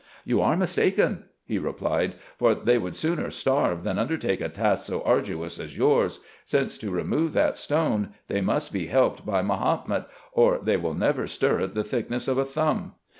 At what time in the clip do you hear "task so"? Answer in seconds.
4.49-5.03